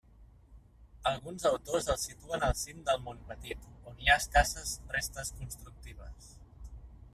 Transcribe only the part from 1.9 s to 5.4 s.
el situen al cim del Montpetit, on hi ha escasses restes